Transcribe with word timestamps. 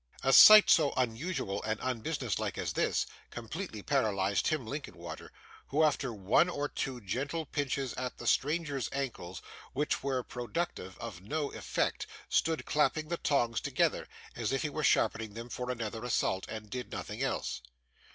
A 0.23 0.33
sight 0.33 0.67
so 0.67 0.93
unusual 0.97 1.61
and 1.61 1.79
unbusiness 1.79 2.39
like 2.39 2.57
as 2.57 2.73
this, 2.73 3.05
completely 3.29 3.83
paralysed 3.83 4.47
Tim 4.47 4.65
Linkinwater, 4.65 5.31
who, 5.67 5.83
after 5.83 6.11
one 6.11 6.49
or 6.49 6.67
two 6.67 7.01
gentle 7.01 7.45
pinches 7.45 7.93
at 7.93 8.17
the 8.17 8.25
stranger's 8.25 8.89
ankles, 8.93 9.43
which 9.73 10.01
were 10.01 10.23
productive 10.23 10.97
of 10.97 11.21
no 11.21 11.51
effect, 11.51 12.07
stood 12.29 12.65
clapping 12.65 13.09
the 13.09 13.17
tongs 13.17 13.61
together, 13.61 14.07
as 14.35 14.51
if 14.51 14.63
he 14.63 14.69
were 14.71 14.83
sharpening 14.83 15.35
them 15.35 15.49
for 15.49 15.69
another 15.69 16.03
assault, 16.03 16.47
and 16.49 16.71
did 16.71 16.91
nothing 16.91 17.21
else. 17.21 17.61